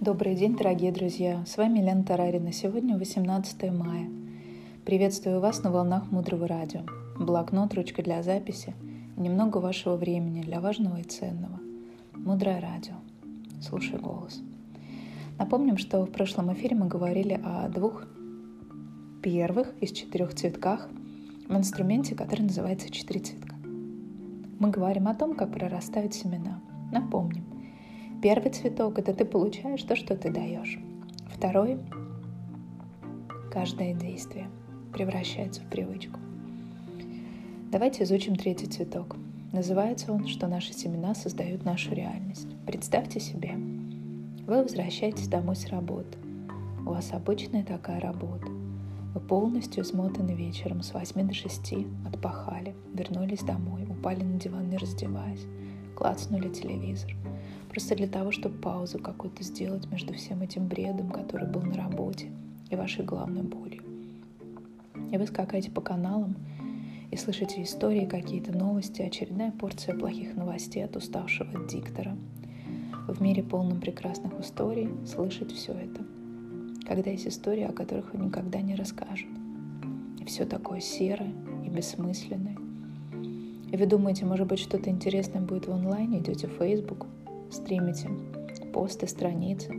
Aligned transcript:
Добрый 0.00 0.34
день, 0.34 0.56
дорогие 0.56 0.92
друзья! 0.92 1.44
С 1.44 1.58
вами 1.58 1.80
Лена 1.80 2.02
Тарарина. 2.02 2.52
Сегодня 2.52 2.96
18 2.96 3.70
мая. 3.70 4.08
Приветствую 4.86 5.40
вас 5.40 5.62
на 5.62 5.70
волнах 5.70 6.10
Мудрого 6.10 6.48
Радио. 6.48 6.80
Блокнот, 7.18 7.74
ручка 7.74 8.02
для 8.02 8.22
записи 8.22 8.74
и 9.18 9.20
немного 9.20 9.58
вашего 9.58 9.96
времени 9.96 10.40
для 10.40 10.58
важного 10.60 10.96
и 10.96 11.02
ценного. 11.02 11.60
Мудрое 12.14 12.60
Радио. 12.60 12.94
Слушай 13.60 13.98
голос. 13.98 14.40
Напомним, 15.38 15.76
что 15.76 16.06
в 16.06 16.10
прошлом 16.10 16.50
эфире 16.54 16.76
мы 16.76 16.86
говорили 16.86 17.38
о 17.44 17.68
двух 17.68 18.06
первых 19.22 19.74
из 19.82 19.92
четырех 19.92 20.34
цветках 20.34 20.88
в 21.46 21.54
инструменте, 21.54 22.14
который 22.14 22.44
называется 22.44 22.90
«Четыре 22.90 23.20
цветка». 23.20 23.54
Мы 24.58 24.70
говорим 24.70 25.08
о 25.08 25.14
том, 25.14 25.34
как 25.34 25.52
прорастают 25.52 26.14
семена. 26.14 26.62
Напомним– 26.90 27.44
Первый 28.22 28.50
цветок– 28.50 28.98
это 28.98 29.14
ты 29.14 29.24
получаешь 29.24 29.82
то, 29.82 29.96
что 29.96 30.14
ты 30.14 30.30
даешь. 30.30 30.78
Второй– 31.34 31.78
каждое 33.50 33.94
действие 33.94 34.50
превращается 34.92 35.62
в 35.62 35.70
привычку. 35.70 36.20
Давайте 37.72 38.02
изучим 38.02 38.36
третий 38.36 38.66
цветок. 38.66 39.16
Называется 39.52 40.12
он, 40.12 40.26
что 40.26 40.48
наши 40.48 40.74
семена 40.74 41.14
создают 41.14 41.64
нашу 41.64 41.94
реальность. 41.94 42.46
Представьте 42.66 43.20
себе, 43.20 43.54
вы 44.46 44.64
возвращаетесь 44.64 45.28
домой 45.28 45.56
с 45.56 45.68
работы. 45.68 46.18
У 46.84 46.90
вас 46.90 47.12
обычная 47.12 47.64
такая 47.64 48.00
работа. 48.00 48.48
Вы 49.14 49.20
полностью 49.20 49.82
измотаны 49.82 50.32
вечером 50.32 50.82
с 50.82 50.92
8 50.92 51.26
до 51.26 51.32
6, 51.32 51.74
отпахали, 52.06 52.74
вернулись 52.92 53.40
домой, 53.40 53.86
упали 53.88 54.22
на 54.22 54.38
диван, 54.38 54.68
не 54.68 54.76
раздеваясь, 54.76 55.46
клацнули 55.96 56.50
телевизор– 56.50 57.16
Просто 57.70 57.94
для 57.94 58.08
того, 58.08 58.32
чтобы 58.32 58.58
паузу 58.58 58.98
какую-то 58.98 59.44
сделать 59.44 59.90
между 59.90 60.12
всем 60.12 60.42
этим 60.42 60.66
бредом, 60.66 61.10
который 61.10 61.48
был 61.48 61.62
на 61.62 61.74
работе, 61.74 62.26
и 62.68 62.76
вашей 62.76 63.04
главной 63.04 63.42
болью. 63.42 63.82
И 65.12 65.16
вы 65.16 65.26
скакаете 65.26 65.70
по 65.70 65.80
каналам 65.80 66.36
и 67.10 67.16
слышите 67.16 67.62
истории, 67.62 68.06
какие-то 68.06 68.56
новости, 68.56 69.02
очередная 69.02 69.52
порция 69.52 69.96
плохих 69.96 70.34
новостей 70.34 70.84
от 70.84 70.96
уставшего 70.96 71.66
диктора. 71.68 72.16
В 73.08 73.20
мире 73.20 73.42
полном 73.42 73.80
прекрасных 73.80 74.38
историй 74.40 74.88
слышать 75.06 75.52
все 75.52 75.72
это. 75.72 76.04
Когда 76.86 77.10
есть 77.10 77.26
истории, 77.26 77.64
о 77.64 77.72
которых 77.72 78.14
вы 78.14 78.24
никогда 78.24 78.60
не 78.60 78.74
расскажут. 78.74 79.30
И 80.20 80.24
все 80.24 80.44
такое 80.44 80.80
серое 80.80 81.32
и 81.64 81.68
бессмысленное. 81.68 82.56
И 83.70 83.76
вы 83.76 83.86
думаете, 83.86 84.24
может 84.24 84.46
быть, 84.46 84.58
что-то 84.58 84.90
интересное 84.90 85.40
будет 85.40 85.66
в 85.66 85.72
онлайне, 85.72 86.18
идете 86.18 86.48
в 86.48 86.52
Facebook, 86.52 87.06
стримите 87.50 88.08
посты, 88.72 89.06
страницы. 89.06 89.72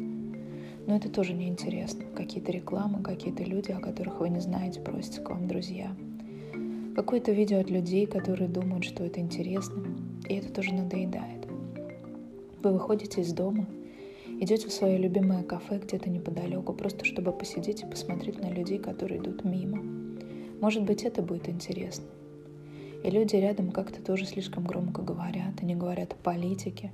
Но 0.87 0.95
это 0.95 1.09
тоже 1.09 1.33
неинтересно. 1.33 2.03
Какие-то 2.15 2.51
рекламы, 2.51 3.03
какие-то 3.03 3.43
люди, 3.43 3.71
о 3.71 3.79
которых 3.79 4.19
вы 4.19 4.29
не 4.29 4.39
знаете, 4.39 4.81
просятся 4.81 5.21
к 5.21 5.29
вам 5.29 5.47
друзья. 5.47 5.95
Какое-то 6.95 7.31
видео 7.31 7.59
от 7.59 7.69
людей, 7.69 8.05
которые 8.05 8.49
думают, 8.49 8.83
что 8.83 9.03
это 9.03 9.19
интересно. 9.19 9.83
И 10.27 10.35
это 10.35 10.51
тоже 10.51 10.73
надоедает. 10.73 11.47
Вы 12.61 12.73
выходите 12.73 13.21
из 13.21 13.33
дома, 13.33 13.65
идете 14.39 14.67
в 14.67 14.73
свое 14.73 14.97
любимое 14.97 15.43
кафе 15.43 15.79
где-то 15.79 16.09
неподалеку, 16.09 16.73
просто 16.73 17.05
чтобы 17.05 17.31
посидеть 17.31 17.83
и 17.83 17.87
посмотреть 17.87 18.41
на 18.41 18.49
людей, 18.49 18.77
которые 18.77 19.19
идут 19.19 19.43
мимо. 19.45 19.81
Может 20.59 20.83
быть, 20.83 21.03
это 21.03 21.21
будет 21.21 21.49
интересно. 21.49 22.05
И 23.03 23.09
люди 23.09 23.35
рядом 23.35 23.71
как-то 23.71 24.01
тоже 24.01 24.25
слишком 24.25 24.63
громко 24.65 25.01
говорят. 25.01 25.61
Они 25.61 25.75
говорят 25.75 26.13
о 26.13 26.23
политике, 26.23 26.91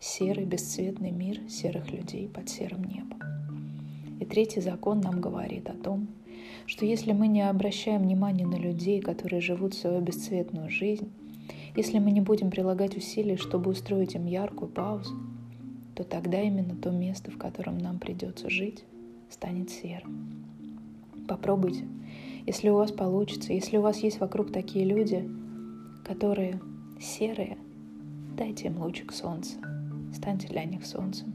серый 0.00 0.46
бесцветный 0.46 1.10
мир 1.10 1.40
серых 1.48 1.92
людей 1.92 2.26
под 2.26 2.48
серым 2.48 2.84
небом. 2.84 3.20
И 4.18 4.24
третий 4.24 4.60
закон 4.60 5.00
нам 5.00 5.20
говорит 5.20 5.68
о 5.68 5.74
том, 5.74 6.08
что 6.66 6.86
если 6.86 7.12
мы 7.12 7.28
не 7.28 7.46
обращаем 7.48 8.02
внимания 8.02 8.46
на 8.46 8.56
людей, 8.56 9.00
которые 9.00 9.42
живут 9.42 9.74
свою 9.74 10.00
бесцветную 10.00 10.70
жизнь, 10.70 11.10
если 11.76 11.98
мы 11.98 12.10
не 12.10 12.22
будем 12.22 12.50
прилагать 12.50 12.96
усилий, 12.96 13.36
чтобы 13.36 13.70
устроить 13.70 14.14
им 14.14 14.26
яркую 14.26 14.70
паузу, 14.70 15.14
то 15.94 16.02
тогда 16.02 16.40
именно 16.40 16.74
то 16.74 16.90
место, 16.90 17.30
в 17.30 17.36
котором 17.36 17.76
нам 17.76 17.98
придется 17.98 18.48
жить, 18.48 18.84
станет 19.28 19.70
серым. 19.70 20.46
Попробуйте. 21.28 21.84
Если 22.46 22.70
у 22.70 22.74
вас 22.74 22.90
получится, 22.90 23.52
если 23.52 23.76
у 23.76 23.82
вас 23.82 23.98
есть 23.98 24.18
вокруг 24.18 24.50
такие 24.50 24.84
люди, 24.86 25.28
которые 26.04 26.58
серые, 26.98 27.58
дайте 28.36 28.68
им 28.68 28.80
лучик 28.80 29.12
солнца, 29.12 29.56
станьте 30.20 30.48
для 30.48 30.64
них 30.64 30.84
солнцем. 30.84 31.32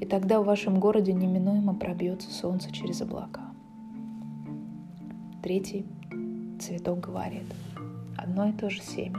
И 0.00 0.06
тогда 0.06 0.40
в 0.40 0.44
вашем 0.44 0.78
городе 0.78 1.12
неминуемо 1.12 1.74
пробьется 1.74 2.30
солнце 2.30 2.70
через 2.70 3.02
облака. 3.02 3.42
Третий 5.42 5.84
цветок 6.60 7.00
говорит, 7.00 7.44
одно 8.16 8.48
и 8.48 8.52
то 8.52 8.70
же 8.70 8.80
семя 8.80 9.18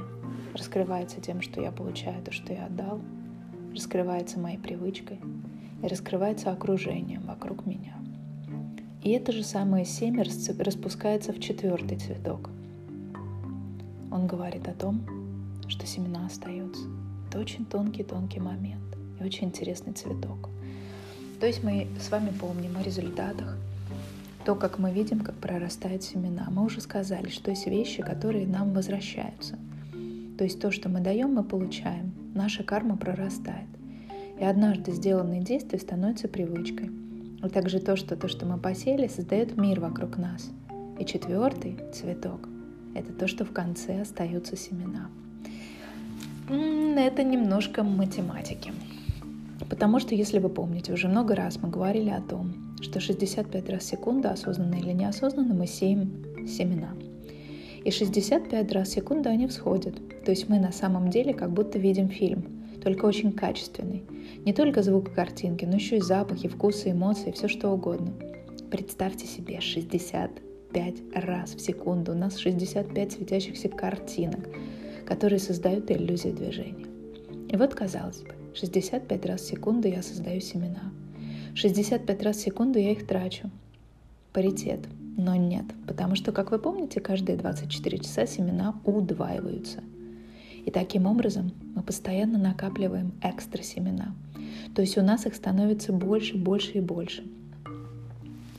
раскрывается 0.54 1.20
тем, 1.20 1.42
что 1.42 1.62
я 1.62 1.72
получаю 1.72 2.24
то, 2.24 2.32
что 2.32 2.54
я 2.54 2.68
отдал, 2.68 3.02
раскрывается 3.74 4.40
моей 4.40 4.58
привычкой 4.58 5.20
и 5.84 5.88
раскрывается 5.88 6.52
окружением 6.52 7.24
вокруг 7.24 7.66
меня. 7.66 7.96
И 9.04 9.12
это 9.12 9.34
же 9.34 9.44
самое 9.44 9.84
семя 9.84 10.24
распускается 10.24 11.34
в 11.34 11.40
четвертый 11.40 11.98
цветок. 12.00 12.50
Он 14.10 14.26
говорит 14.26 14.68
о 14.70 14.74
том, 14.74 15.02
что 15.68 15.86
семена 15.86 16.26
остаются. 16.26 16.84
Это 17.28 17.40
очень 17.40 17.66
тонкий-тонкий 17.66 18.40
момент 18.40 18.85
и 19.20 19.24
очень 19.24 19.48
интересный 19.48 19.94
цветок. 19.94 20.50
То 21.40 21.48
есть 21.48 21.64
мы 21.64 21.88
с 22.00 22.10
вами 22.10 22.32
помним 22.32 22.78
о 22.78 22.84
результатах, 22.84 23.58
то, 24.46 24.56
как 24.56 24.80
мы 24.80 24.92
видим, 24.92 25.20
как 25.20 25.36
прорастают 25.36 26.04
семена. 26.04 26.48
Мы 26.52 26.64
уже 26.64 26.82
сказали, 26.82 27.30
что 27.30 27.52
есть 27.52 27.68
вещи, 27.68 28.04
которые 28.04 28.48
нам 28.48 28.74
возвращаются. 28.74 29.58
То 30.38 30.44
есть 30.44 30.60
то, 30.60 30.72
что 30.72 30.90
мы 30.90 31.00
даем, 31.00 31.34
мы 31.34 31.44
получаем. 31.44 32.14
Наша 32.34 32.64
карма 32.64 32.98
прорастает. 32.98 33.68
И 34.40 34.44
однажды 34.44 34.92
сделанные 34.92 35.42
действия 35.42 35.80
становятся 35.80 36.28
привычкой. 36.28 36.92
И 37.44 37.50
также 37.50 37.80
то, 37.80 37.96
что 37.96 38.16
то, 38.16 38.28
что 38.28 38.46
мы 38.46 38.58
посеяли, 38.58 39.08
создает 39.08 39.58
мир 39.58 39.80
вокруг 39.80 40.18
нас. 40.18 40.50
И 41.00 41.06
четвертый 41.06 41.78
цветок– 41.94 42.48
это 42.96 43.14
то, 43.14 43.28
что 43.28 43.46
в 43.46 43.52
конце 43.52 44.02
остаются 44.02 44.56
семена 44.56 45.10
это 46.50 47.24
немножко 47.24 47.84
математики. 47.84 48.74
Потому 49.70 50.00
что, 50.00 50.16
если 50.16 50.40
вы 50.40 50.50
помните, 50.50 50.94
уже 50.94 51.08
много 51.08 51.36
раз 51.36 51.58
мы 51.62 51.70
говорили 51.70 52.10
о 52.10 52.22
том, 52.22 52.76
что 52.82 53.00
65 53.00 53.70
раз 53.70 53.84
в 53.84 53.88
секунду, 53.88 54.30
осознанно 54.30 54.76
или 54.76 54.92
неосознанно, 54.92 55.54
мы 55.54 55.68
сеем 55.68 56.26
семена. 56.48 56.94
И 57.84 57.92
65 57.92 58.72
раз 58.72 58.90
в 58.90 58.92
секунду 58.92 59.30
они 59.30 59.48
всходят. 59.48 59.96
То 60.26 60.32
есть 60.32 60.50
мы 60.50 60.60
на 60.60 60.72
самом 60.72 61.10
деле 61.10 61.34
как 61.34 61.52
будто 61.52 61.80
видим 61.80 62.10
фильм, 62.10 62.44
только 62.84 63.06
очень 63.06 63.32
качественный. 63.32 64.04
Не 64.46 64.54
только 64.54 64.84
звук 64.84 65.10
и 65.10 65.14
картинки, 65.14 65.66
но 65.66 65.76
еще 65.76 65.98
и 65.98 66.02
запахи, 66.02 66.48
вкусы, 66.48 66.92
эмоции, 66.92 67.32
все 67.32 67.48
что 67.48 67.70
угодно. 67.70 68.14
Представьте 68.70 69.26
себе 69.28 69.62
65 69.62 70.96
раз 71.14 71.56
в 71.56 71.62
секунду. 71.62 72.12
У 72.12 72.16
нас 72.16 72.38
65 72.38 73.12
светящихся 73.12 73.70
картинок 73.70 74.50
которые 75.06 75.40
создают 75.40 75.90
иллюзию 75.92 76.34
движения. 76.34 76.88
И 77.50 77.56
вот, 77.56 77.74
казалось 77.74 78.22
бы, 78.22 78.34
65 78.56 79.26
раз 79.26 79.42
в 79.42 79.48
секунду 79.48 79.88
я 79.88 80.02
создаю 80.02 80.42
семена. 80.42 80.92
65 81.56 82.24
раз 82.24 82.38
в 82.38 82.42
секунду 82.42 82.80
я 82.80 82.92
их 82.92 83.06
трачу. 83.06 83.50
Паритет. 84.34 84.80
Но 85.18 85.36
нет, 85.36 85.66
потому 85.88 86.16
что, 86.16 86.32
как 86.32 86.52
вы 86.52 86.60
помните, 86.60 87.00
каждые 87.00 87.38
24 87.38 88.00
часа 88.00 88.26
семена 88.26 88.76
удваиваются. 88.84 89.82
И 90.66 90.72
таким 90.72 91.06
образом 91.06 91.52
мы 91.76 91.84
постоянно 91.84 92.38
накапливаем 92.38 93.14
экстра 93.22 93.62
семена. 93.62 94.14
То 94.74 94.82
есть 94.82 94.98
у 94.98 95.02
нас 95.02 95.26
их 95.26 95.36
становится 95.36 95.94
больше, 95.94 96.36
больше 96.36 96.72
и 96.74 96.82
больше. 96.82 97.24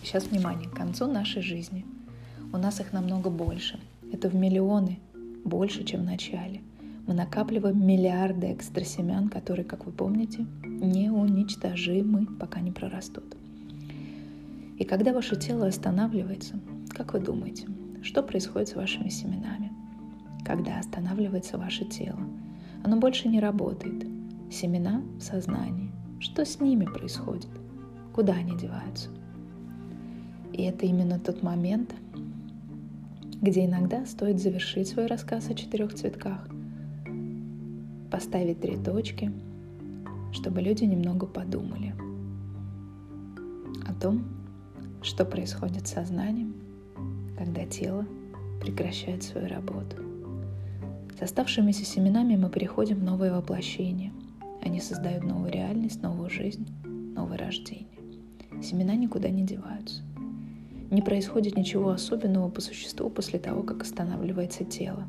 Сейчас 0.03 0.25
внимание, 0.26 0.69
к 0.71 0.75
концу 0.75 1.06
нашей 1.06 1.43
жизни 1.43 1.85
у 2.53 2.59
нас 2.59 2.81
их 2.81 2.93
намного 2.93 3.29
больше. 3.29 3.79
Это 4.12 4.29
в 4.29 4.35
миллионы, 4.35 4.99
больше, 5.44 5.85
чем 5.85 6.03
в 6.03 6.05
начале. 6.05 6.61
Мы 7.06 7.14
накапливаем 7.14 7.87
миллиарды 7.87 8.53
экстра 8.53 8.82
семян, 8.82 9.29
которые, 9.29 9.64
как 9.64 9.87
вы 9.87 9.93
помните, 9.93 10.44
неуничтожимы, 10.64 12.26
пока 12.26 12.61
не 12.61 12.73
прорастут. 12.73 13.37
И 14.76 14.85
когда 14.85 15.12
ваше 15.12 15.37
тело 15.37 15.69
останавливается, 15.69 16.58
как 16.88 17.12
вы 17.12 17.20
думаете, 17.20 17.69
что 18.03 18.23
происходит 18.23 18.69
с 18.69 18.75
вашими 18.75 19.08
семенами? 19.08 19.73
Когда 20.44 20.79
останавливается 20.79 21.58
ваше 21.58 21.85
тело, 21.85 22.20
оно 22.82 22.99
больше 22.99 23.29
не 23.29 23.38
работает. 23.38 24.05
Семена 24.50 25.02
в 25.19 25.23
сознании. 25.23 25.93
Что 26.19 26.44
с 26.44 26.61
ними 26.61 26.87
происходит? 26.87 27.49
Куда 28.14 28.35
они 28.35 28.56
деваются? 28.56 29.11
И 30.52 30.62
это 30.62 30.87
именно 30.87 31.20
тот 31.20 31.43
момент, 31.43 31.94
где 33.41 33.64
иногда 33.64 34.06
стоит 34.06 34.41
завершить 34.41 34.88
свой 34.88 35.06
рассказ 35.06 35.49
о 35.50 35.55
четырех 35.55 35.94
цветках, 35.94 36.49
поставить 38.11 38.61
три 38.61 38.76
точки, 38.76 39.32
чтобы 40.32 40.61
люди 40.61 40.85
немного 40.85 41.26
подумали. 41.26 41.94
о 43.88 43.94
том, 43.94 44.25
что 45.03 45.25
происходит 45.25 45.87
с 45.87 45.93
сознанием, 45.93 46.55
когда 47.38 47.64
тело 47.64 48.05
прекращает 48.61 49.23
свою 49.23 49.49
работу. 49.49 49.97
С 51.19 51.23
оставшимися 51.23 51.85
семенами 51.85 52.37
мы 52.37 52.50
переходим 52.50 52.99
в 52.99 53.05
новое 53.05 53.32
воплощение. 53.32 54.12
Они 54.62 54.81
создают 54.81 55.25
новую 55.25 55.52
реальность, 55.52 56.02
новую 56.02 56.29
жизнь, 56.29 56.67
новое 56.85 57.38
рождение. 57.38 57.87
Семена 58.62 58.94
никуда 58.94 59.31
не 59.31 59.43
деваются. 59.43 60.02
Не 60.91 61.02
происходит 61.02 61.56
ничего 61.56 61.91
особенного 61.91 62.49
по 62.49 62.61
существу 62.61 63.11
после 63.11 63.38
того, 63.38 63.62
как 63.62 63.82
останавливается 63.82 64.64
тело. 64.64 65.05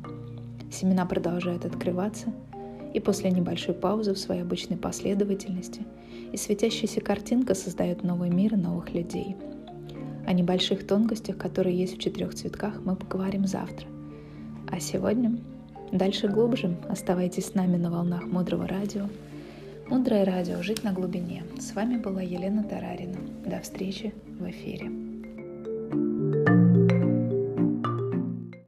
Семена 0.70 1.06
продолжают 1.06 1.64
открываться, 1.64 2.32
и 2.98 3.00
после 3.00 3.30
небольшой 3.30 3.74
паузы 3.74 4.12
в 4.12 4.18
своей 4.18 4.42
обычной 4.42 4.76
последовательности 4.76 5.82
и 6.32 6.36
светящаяся 6.36 7.00
картинка 7.00 7.54
создает 7.54 8.02
новый 8.02 8.28
мир 8.28 8.54
и 8.54 8.56
новых 8.56 8.92
людей. 8.92 9.36
О 10.26 10.32
небольших 10.32 10.84
тонкостях, 10.86 11.38
которые 11.38 11.78
есть 11.78 11.96
в 11.96 12.00
четырех 12.00 12.34
цветках, 12.34 12.80
мы 12.84 12.96
поговорим 12.96 13.46
завтра. 13.46 13.86
А 14.66 14.80
сегодня 14.80 15.38
дальше 15.92 16.28
глубже. 16.28 16.76
Оставайтесь 16.88 17.46
с 17.46 17.54
нами 17.54 17.76
на 17.76 17.90
волнах 17.90 18.24
Мудрого 18.26 18.66
Радио. 18.66 19.06
Мудрое 19.88 20.24
радио 20.24 20.60
«Жить 20.60 20.84
на 20.84 20.92
глубине». 20.92 21.44
С 21.58 21.74
вами 21.74 21.96
была 21.96 22.20
Елена 22.20 22.62
Тарарина. 22.62 23.16
До 23.46 23.60
встречи 23.60 24.12
в 24.38 24.50
эфире. 24.50 25.07